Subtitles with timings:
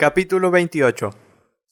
[0.00, 1.10] Capítulo 28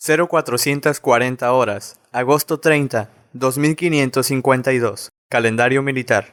[0.01, 6.33] 0440 horas, agosto 30, 2552, calendario militar.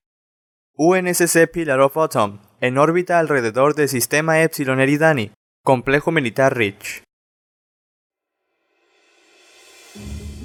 [0.75, 5.33] UNSC Pillar of Autumn, en órbita alrededor del sistema Epsilon Eridani,
[5.63, 7.03] complejo militar Rich.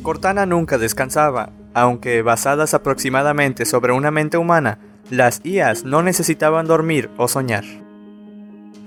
[0.03, 7.09] Cortana nunca descansaba, aunque basadas aproximadamente sobre una mente humana, las IAs no necesitaban dormir
[7.17, 7.65] o soñar.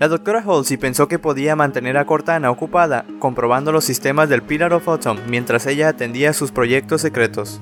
[0.02, 4.74] La doctora Halsey pensó que podía mantener a Cortana ocupada comprobando los sistemas del Pillar
[4.74, 7.62] of Autumn mientras ella atendía sus proyectos secretos.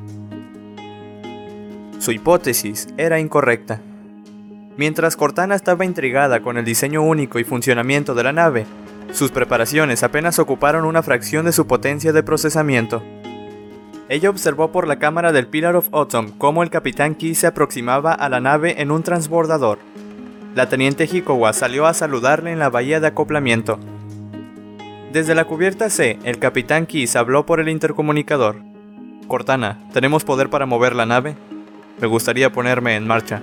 [2.00, 3.82] Su hipótesis era incorrecta.
[4.78, 8.66] Mientras Cortana estaba intrigada con el diseño único y funcionamiento de la nave,
[9.12, 13.04] sus preparaciones apenas ocuparon una fracción de su potencia de procesamiento.
[14.08, 18.14] Ella observó por la cámara del Pillar of Autumn cómo el Capitán Key se aproximaba
[18.14, 19.80] a la nave en un transbordador.
[20.56, 23.80] La teniente Hikowa salió a saludarle en la bahía de acoplamiento.
[25.14, 28.58] Desde la cubierta C, el Capitán Keys habló por el intercomunicador.
[29.28, 31.36] Cortana, ¿tenemos poder para mover la nave?
[32.00, 33.42] Me gustaría ponerme en marcha.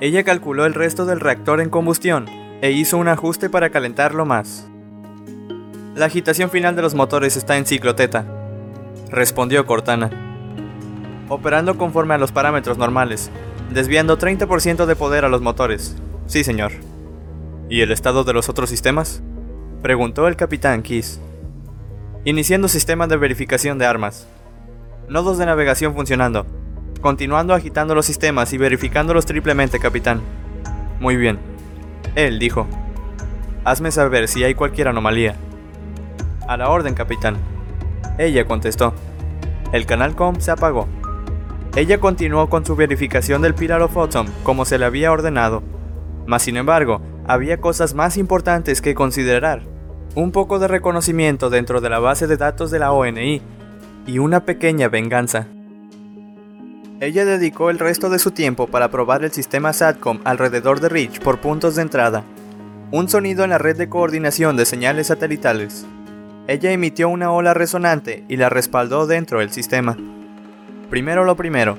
[0.00, 2.26] Ella calculó el resto del reactor en combustión
[2.60, 4.68] e hizo un ajuste para calentarlo más.
[5.94, 8.26] La agitación final de los motores está en ciclo teta,
[9.10, 10.10] respondió Cortana.
[11.28, 13.30] Operando conforme a los parámetros normales,
[13.70, 15.96] desviando 30% de poder a los motores.
[16.26, 16.72] Sí, señor.
[17.68, 19.22] ¿Y el estado de los otros sistemas?
[19.82, 21.20] Preguntó el capitán Kiss.
[22.24, 24.26] Iniciando sistema de verificación de armas.
[25.08, 26.46] Nodos de navegación funcionando.
[27.00, 30.22] Continuando agitando los sistemas y verificándolos triplemente, capitán.
[31.00, 31.38] Muy bien.
[32.14, 32.66] Él dijo.
[33.64, 35.36] Hazme saber si hay cualquier anomalía.
[36.48, 37.36] A la orden, capitán.
[38.18, 38.94] Ella contestó.
[39.72, 40.88] El canal COM se apagó.
[41.76, 45.64] Ella continuó con su verificación del Pillar of Autumn como se le había ordenado.
[46.24, 49.62] Mas sin embargo, había cosas más importantes que considerar.
[50.14, 53.42] Un poco de reconocimiento dentro de la base de datos de la ONI
[54.06, 55.48] y una pequeña venganza.
[57.00, 61.18] Ella dedicó el resto de su tiempo para probar el sistema SATCOM alrededor de Rich
[61.18, 62.22] por puntos de entrada,
[62.92, 65.84] un sonido en la red de coordinación de señales satelitales.
[66.46, 69.96] Ella emitió una ola resonante y la respaldó dentro del sistema.
[70.90, 71.78] Primero lo primero,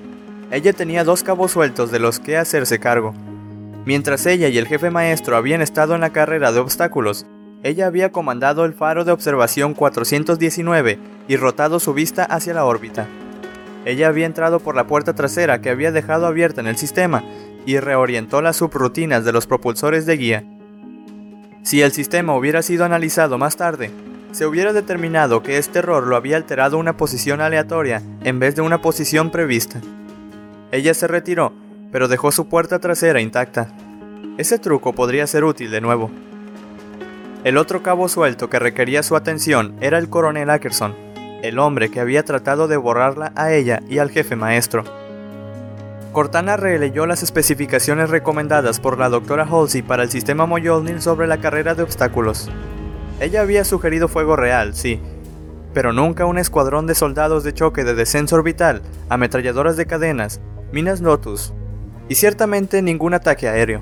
[0.51, 3.13] ella tenía dos cabos sueltos de los que hacerse cargo.
[3.85, 7.25] Mientras ella y el jefe maestro habían estado en la carrera de obstáculos,
[7.63, 13.07] ella había comandado el faro de observación 419 y rotado su vista hacia la órbita.
[13.85, 17.23] Ella había entrado por la puerta trasera que había dejado abierta en el sistema
[17.65, 20.43] y reorientó las subrutinas de los propulsores de guía.
[21.63, 23.91] Si el sistema hubiera sido analizado más tarde,
[24.35, 28.61] se hubiera determinado que este error lo había alterado una posición aleatoria en vez de
[28.61, 29.79] una posición prevista.
[30.73, 31.53] Ella se retiró,
[31.93, 33.69] pero dejó su puerta trasera intacta.
[34.37, 36.11] Ese truco podría ser útil de nuevo.
[37.45, 40.93] El otro cabo suelto que requería su atención era el coronel Ackerson,
[41.41, 44.83] el hombre que había tratado de borrarla a ella y al jefe maestro.
[46.11, 51.37] Cortana releyó las especificaciones recomendadas por la doctora Halsey para el sistema Moyolnil sobre la
[51.37, 52.49] carrera de obstáculos.
[53.19, 54.99] Ella había sugerido fuego real, sí,
[55.73, 60.41] pero nunca un escuadrón de soldados de choque de descenso orbital, ametralladoras de cadenas,
[60.73, 61.53] minas Lotus,
[62.09, 63.81] y ciertamente ningún ataque aéreo.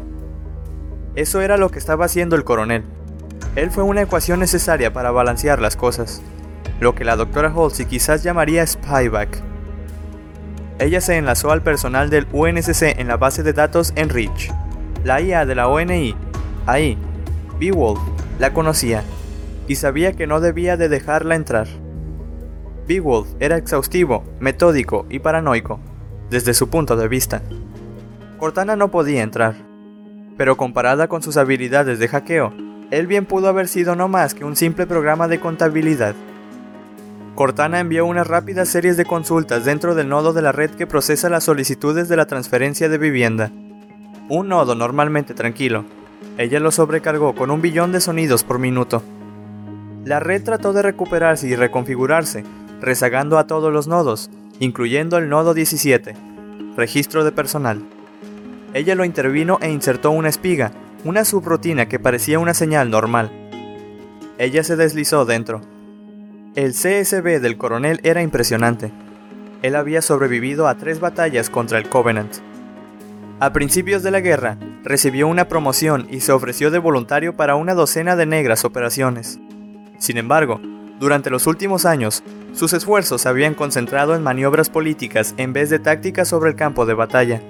[1.16, 2.83] Eso era lo que estaba haciendo el coronel.
[3.55, 6.21] Él fue una ecuación necesaria para balancear las cosas,
[6.79, 9.41] lo que la doctora Halsey quizás llamaría spyback.
[10.77, 14.51] Ella se enlazó al personal del UNSC en la base de datos en Rich.
[15.03, 16.15] La IA de la ONI,
[16.67, 16.97] ahí,
[17.59, 18.00] Beowulf,
[18.39, 19.03] la conocía
[19.68, 21.68] y sabía que no debía de dejarla entrar.
[22.88, 25.79] Beowulf era exhaustivo, metódico y paranoico,
[26.29, 27.41] desde su punto de vista.
[28.38, 29.56] Cortana no podía entrar,
[30.38, 32.53] pero comparada con sus habilidades de hackeo,
[32.91, 36.16] él bien pudo haber sido no más que un simple programa de contabilidad.
[37.35, 41.30] Cortana envió unas rápidas series de consultas dentro del nodo de la red que procesa
[41.30, 43.51] las solicitudes de la transferencia de vivienda.
[44.30, 45.85] Un nodo normalmente tranquilo.
[46.38, 49.01] Ella lo sobrecargó con un billón de sonidos por minuto.
[50.05, 52.44] La red trató de recuperarse y reconfigurarse,
[52.81, 54.29] rezagando a todos los nodos,
[54.59, 56.13] incluyendo el nodo 17,
[56.75, 57.81] registro de personal.
[58.73, 60.73] Ella lo intervino e insertó una espiga,
[61.05, 63.31] una subrutina que parecía una señal normal.
[64.38, 65.61] Ella se deslizó dentro.
[66.56, 68.91] El CSB del coronel era impresionante.
[69.61, 72.35] Él había sobrevivido a tres batallas contra el Covenant.
[73.39, 77.73] A principios de la guerra, recibió una promoción y se ofreció de voluntario para una
[77.73, 79.39] docena de negras operaciones.
[79.98, 80.60] Sin embargo,
[81.00, 82.24] durante los últimos años,
[82.54, 86.86] sus esfuerzos se habían concentrado en maniobras políticas en vez de tácticas sobre el campo
[86.86, 87.42] de batalla.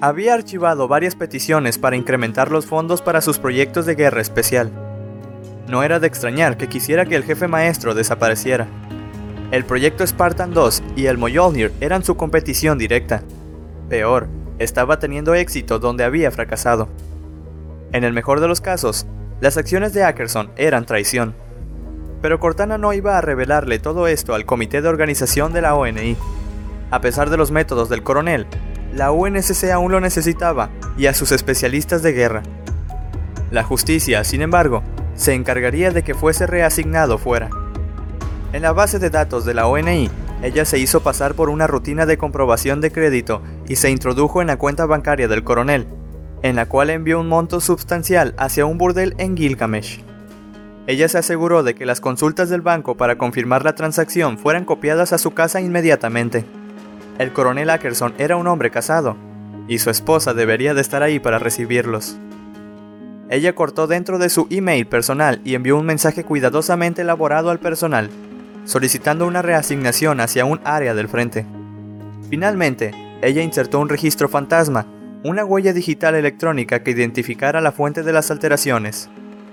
[0.00, 4.70] Había archivado varias peticiones para incrementar los fondos para sus proyectos de guerra especial.
[5.68, 8.66] No era de extrañar que quisiera que el jefe maestro desapareciera.
[9.50, 13.22] El proyecto Spartan 2 y el Mjolnir eran su competición directa.
[13.88, 14.28] Peor,
[14.58, 16.88] estaba teniendo éxito donde había fracasado.
[17.92, 19.06] En el mejor de los casos,
[19.40, 21.34] las acciones de Ackerson eran traición.
[22.20, 26.16] Pero Cortana no iba a revelarle todo esto al comité de organización de la ONI.
[26.90, 28.46] A pesar de los métodos del coronel,
[28.94, 32.42] la UNSC aún lo necesitaba y a sus especialistas de guerra.
[33.50, 34.82] La justicia, sin embargo,
[35.14, 37.50] se encargaría de que fuese reasignado fuera.
[38.52, 40.10] En la base de datos de la ONI,
[40.42, 44.46] ella se hizo pasar por una rutina de comprobación de crédito y se introdujo en
[44.46, 45.86] la cuenta bancaria del coronel,
[46.42, 50.07] en la cual envió un monto sustancial hacia un burdel en Gilgamesh.
[50.88, 55.12] Ella se aseguró de que las consultas del banco para confirmar la transacción fueran copiadas
[55.12, 56.46] a su casa inmediatamente.
[57.18, 59.14] El coronel Ackerson era un hombre casado,
[59.68, 62.16] y su esposa debería de estar ahí para recibirlos.
[63.28, 68.08] Ella cortó dentro de su email personal y envió un mensaje cuidadosamente elaborado al personal,
[68.64, 71.44] solicitando una reasignación hacia un área del frente.
[72.30, 74.86] Finalmente, ella insertó un registro fantasma,
[75.22, 79.10] una huella digital electrónica que identificara la fuente de las alteraciones,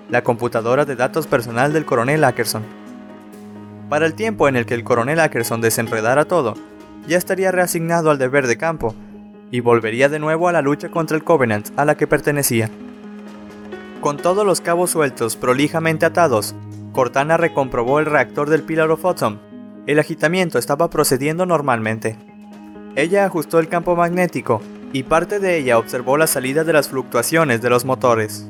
[0.10, 2.64] la computadora de datos personal del coronel Ackerson.
[3.90, 6.56] Para el tiempo en el que el coronel Ackerson desenredara todo,
[7.08, 8.96] ya estaría reasignado al deber de campo
[9.52, 12.70] y volvería de nuevo a la lucha contra el Covenant a la que pertenecía.
[14.02, 16.56] Con todos los cabos sueltos prolijamente atados,
[16.94, 19.40] Cortana recomprobó el reactor del Pillar of Autumn.
[19.88, 22.18] El agitamiento estaba procediendo normalmente.
[22.96, 24.62] Ella ajustó el campo magnético
[24.94, 28.48] y parte de ella observó la salida de las fluctuaciones de los motores.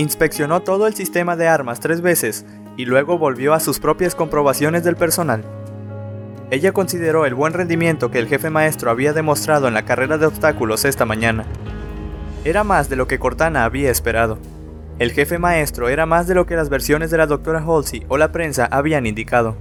[0.00, 2.46] Inspeccionó todo el sistema de armas tres veces
[2.78, 5.44] y luego volvió a sus propias comprobaciones del personal.
[6.50, 10.24] Ella consideró el buen rendimiento que el jefe maestro había demostrado en la carrera de
[10.24, 11.44] obstáculos esta mañana.
[12.46, 14.38] Era más de lo que Cortana había esperado.
[14.98, 18.16] El jefe maestro era más de lo que las versiones de la doctora Halsey o
[18.16, 19.58] la prensa habían indicado.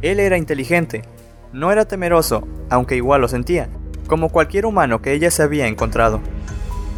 [0.00, 1.02] Él era inteligente,
[1.52, 3.68] no era temeroso, aunque igual lo sentía,
[4.06, 6.22] como cualquier humano que ella se había encontrado.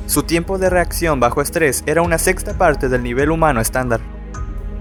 [0.08, 4.00] Su tiempo de reacción bajo estrés era una sexta parte del nivel humano estándar.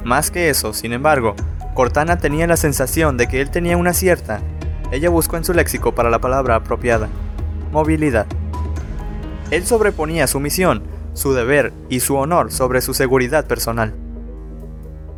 [0.05, 1.35] Más que eso, sin embargo,
[1.73, 4.39] Cortana tenía la sensación de que él tenía una cierta,
[4.89, 7.09] ella buscó en su léxico para la palabra apropiada,
[7.73, 8.25] movilidad.
[9.51, 13.93] Él sobreponía su misión, su deber y su honor sobre su seguridad personal.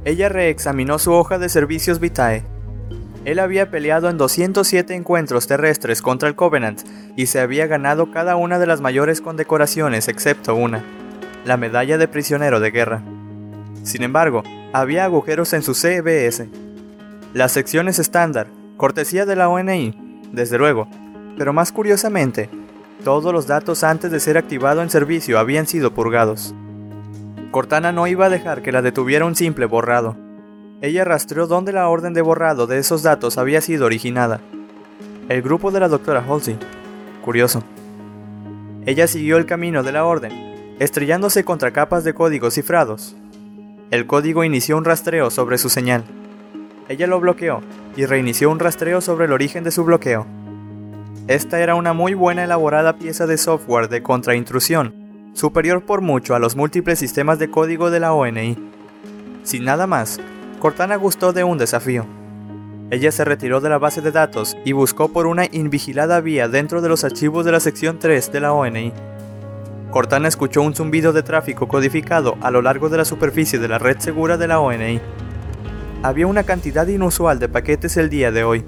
[0.06, 2.44] Ella reexaminó su hoja de servicios vitae.
[3.25, 6.81] Él había peleado en 207 encuentros terrestres contra el Covenant
[7.16, 10.83] y se había ganado cada una de las mayores condecoraciones excepto una,
[11.45, 13.01] la medalla de prisionero de guerra.
[13.83, 16.50] Sin embargo, había agujeros en su CBS.
[17.33, 20.88] Las secciones estándar, cortesía de la ONI, desde luego,
[21.38, 22.50] pero más curiosamente,
[23.04, 26.56] todos los datos antes de ser activado en servicio habían sido purgados.
[27.51, 30.16] Cortana no iba a dejar que la detuviera un simple borrado.
[30.81, 34.40] Ella rastreó dónde la orden de borrado de esos datos había sido originada.
[35.28, 36.58] El grupo de la doctora Halsey.
[37.24, 37.64] Curioso.
[38.86, 43.16] Ella siguió el camino de la orden, estrellándose contra capas de códigos cifrados,
[43.92, 46.04] el código inició un rastreo sobre su señal.
[46.90, 47.62] Ella lo bloqueó
[47.96, 50.28] y reinició un rastreo sobre el origen de su bloqueo.
[51.28, 54.94] Esta era una muy buena elaborada pieza de software de contraintrusión,
[55.34, 58.58] superior por mucho a los múltiples sistemas de código de la ONI.
[59.42, 60.20] Sin nada más,
[60.60, 62.06] Cortana gustó de un desafío.
[62.92, 66.81] Ella se retiró de la base de datos y buscó por una invigilada vía dentro
[66.81, 68.92] de los archivos de la sección 3 de la ONI.
[69.90, 73.80] Cortana escuchó un zumbido de tráfico codificado a lo largo de la superficie de la
[73.80, 75.00] red segura de la ONI.
[76.04, 78.66] Había una cantidad inusual de paquetes el día de hoy,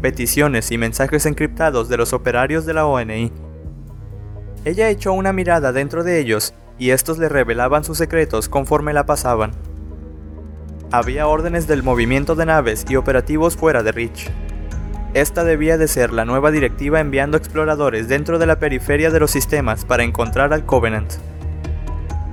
[0.00, 3.30] peticiones y mensajes encriptados de los operarios de la ONI.
[4.64, 9.04] Ella echó una mirada dentro de ellos y estos le revelaban sus secretos conforme la
[9.04, 9.69] pasaban.
[10.92, 14.28] Había órdenes del movimiento de naves y operativos fuera de Reach.
[15.14, 19.30] Esta debía de ser la nueva directiva enviando exploradores dentro de la periferia de los
[19.30, 21.12] sistemas para encontrar al Covenant.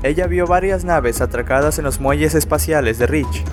[0.02, 3.44] Ella vio varias naves atracadas en los muelles espaciales de Reach.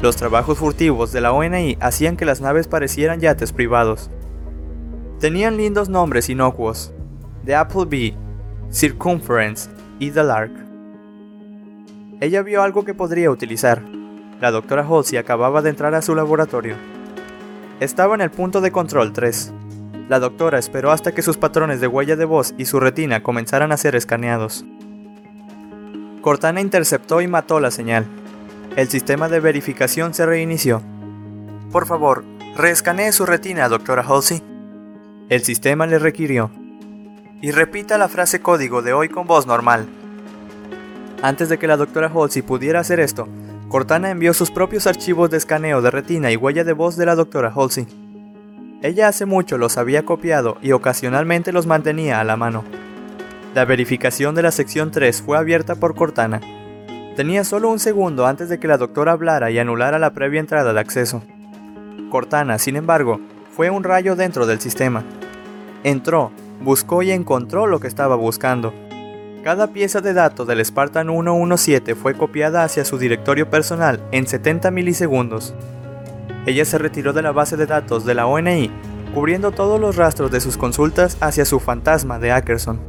[0.00, 4.10] Los trabajos furtivos de la ONI hacían que las naves parecieran yates privados.
[5.20, 6.94] Tenían lindos nombres inocuos:
[7.44, 8.16] The Applebee,
[8.70, 9.68] Circumference
[9.98, 10.52] y The Lark.
[12.20, 13.93] Ella vio algo que podría utilizar.
[14.44, 16.76] La doctora Halsey acababa de entrar a su laboratorio.
[17.80, 19.54] Estaba en el punto de control 3.
[20.10, 23.72] La doctora esperó hasta que sus patrones de huella de voz y su retina comenzaran
[23.72, 24.66] a ser escaneados.
[26.20, 28.04] Cortana interceptó y mató la señal.
[28.76, 30.82] El sistema de verificación se reinició.
[31.72, 32.22] Por favor,
[32.54, 34.42] reescanee su retina, doctora Halsey.
[35.30, 36.50] El sistema le requirió.
[37.40, 39.86] Y repita la frase código de hoy con voz normal.
[41.22, 43.26] Antes de que la doctora Halsey pudiera hacer esto,
[43.68, 47.14] Cortana envió sus propios archivos de escaneo de retina y huella de voz de la
[47.14, 47.86] doctora Halsey.
[48.82, 52.64] Ella hace mucho los había copiado y ocasionalmente los mantenía a la mano.
[53.54, 56.40] La verificación de la sección 3 fue abierta por Cortana.
[57.16, 60.72] Tenía solo un segundo antes de que la doctora hablara y anulara la previa entrada
[60.72, 61.22] de acceso.
[62.10, 63.20] Cortana, sin embargo,
[63.56, 65.04] fue un rayo dentro del sistema.
[65.84, 68.74] Entró, buscó y encontró lo que estaba buscando.
[69.44, 74.70] Cada pieza de datos del Spartan 117 fue copiada hacia su directorio personal en 70
[74.70, 75.54] milisegundos.
[76.46, 78.70] Ella se retiró de la base de datos de la ONI,
[79.12, 82.80] cubriendo todos los rastros de sus consultas hacia su fantasma de Ackerson.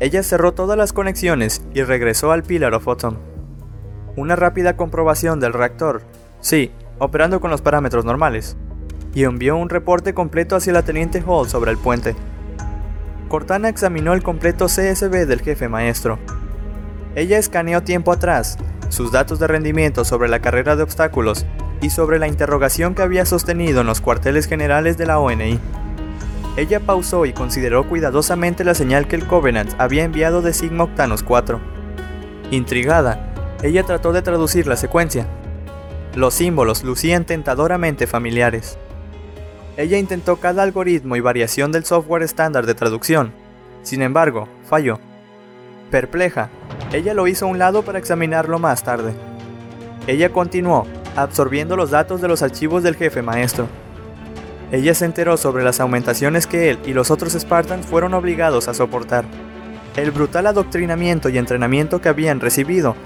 [0.00, 3.18] Ella cerró todas las conexiones y regresó al Pillar of Autumn.
[4.16, 6.00] Una rápida comprobación del reactor,
[6.40, 8.56] sí, operando con los parámetros normales,
[9.14, 12.16] y envió un reporte completo hacia la Teniente Hall sobre el puente.
[13.30, 16.18] Cortana examinó el completo CSV del jefe maestro.
[17.14, 18.58] Ella escaneó tiempo atrás,
[18.88, 21.46] sus datos de rendimiento sobre la carrera de obstáculos
[21.80, 25.60] y sobre la interrogación que había sostenido en los cuarteles generales de la ONI.
[26.56, 31.22] Ella pausó y consideró cuidadosamente la señal que el Covenant había enviado de Sigma Octanos
[31.22, 31.60] 4.
[32.50, 33.32] Intrigada,
[33.62, 35.28] ella trató de traducir la secuencia.
[36.16, 38.76] Los símbolos lucían tentadoramente familiares.
[39.80, 43.32] Ella intentó cada algoritmo y variación del software estándar de traducción.
[43.82, 45.00] Sin embargo, falló.
[45.90, 46.50] Perpleja,
[46.92, 49.14] ella lo hizo a un lado para examinarlo más tarde.
[50.06, 53.68] Ella continuó, absorbiendo los datos de los archivos del jefe maestro.
[54.70, 58.74] Ella se enteró sobre las aumentaciones que él y los otros Spartans fueron obligados a
[58.74, 59.24] soportar,
[59.96, 62.96] el brutal adoctrinamiento y entrenamiento que habían recibido,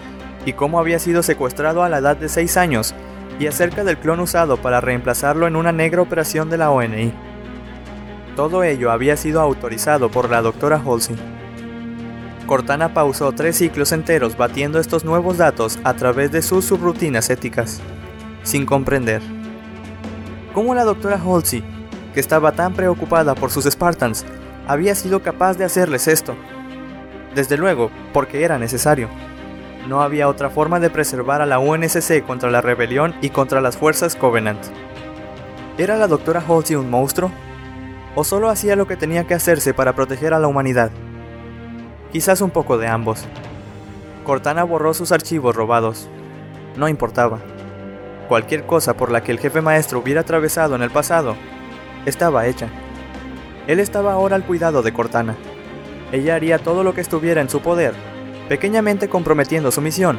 [0.44, 2.96] y cómo había sido secuestrado a la edad de 6 años,
[3.38, 7.12] y acerca del clon usado para reemplazarlo en una negra operación de la ONI.
[8.36, 11.16] Todo ello había sido autorizado por la doctora Halsey.
[12.46, 17.80] Cortana pausó tres ciclos enteros batiendo estos nuevos datos a través de sus subrutinas éticas,
[18.42, 19.22] sin comprender
[20.52, 21.64] cómo la doctora Halsey,
[22.12, 24.24] que estaba tan preocupada por sus Spartans,
[24.66, 26.36] había sido capaz de hacerles esto.
[27.34, 29.08] Desde luego, porque era necesario.
[29.88, 33.76] No había otra forma de preservar a la UNSC contra la rebelión y contra las
[33.76, 34.64] fuerzas Covenant.
[35.76, 37.30] ¿Era la doctora Halsey un monstruo?
[38.14, 40.90] ¿O solo hacía lo que tenía que hacerse para proteger a la humanidad?
[42.12, 43.26] Quizás un poco de ambos.
[44.24, 46.08] Cortana borró sus archivos robados.
[46.76, 47.40] No importaba.
[48.28, 51.36] Cualquier cosa por la que el jefe maestro hubiera atravesado en el pasado,
[52.06, 52.68] estaba hecha.
[53.66, 55.36] Él estaba ahora al cuidado de Cortana.
[56.10, 57.94] Ella haría todo lo que estuviera en su poder,
[58.48, 60.18] pequeñamente comprometiendo su misión,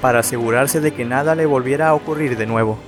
[0.00, 2.78] para asegurarse de que nada le volviera a ocurrir de nuevo.